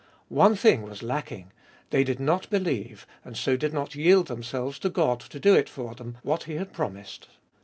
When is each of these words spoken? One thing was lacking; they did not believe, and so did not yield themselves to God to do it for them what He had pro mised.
One 0.29 0.55
thing 0.55 0.81
was 0.81 1.03
lacking; 1.03 1.51
they 1.91 2.03
did 2.03 2.19
not 2.19 2.49
believe, 2.49 3.05
and 3.23 3.37
so 3.37 3.55
did 3.55 3.71
not 3.71 3.93
yield 3.93 4.29
themselves 4.29 4.79
to 4.79 4.89
God 4.89 5.19
to 5.19 5.39
do 5.39 5.53
it 5.53 5.69
for 5.69 5.93
them 5.93 6.17
what 6.23 6.45
He 6.45 6.55
had 6.55 6.73
pro 6.73 6.89
mised. 6.89 7.27